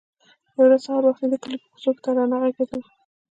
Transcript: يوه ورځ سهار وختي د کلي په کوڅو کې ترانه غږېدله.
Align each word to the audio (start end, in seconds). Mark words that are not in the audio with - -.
يوه 0.55 0.65
ورځ 0.67 0.81
سهار 0.85 1.03
وختي 1.05 1.27
د 1.29 1.35
کلي 1.43 1.57
په 1.61 1.67
کوڅو 1.73 1.89
کې 1.95 2.01
ترانه 2.05 2.37
غږېدله. 2.41 2.85